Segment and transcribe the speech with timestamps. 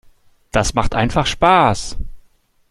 [0.51, 1.97] Das macht einfach Spaß!